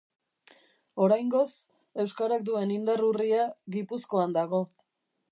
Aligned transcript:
Oraingoz 1.07 1.49
euskarak 2.03 2.47
duen 2.47 2.73
indar 2.77 3.03
urria 3.09 3.43
Gipuzkoan 3.75 4.33
dago. 4.39 4.63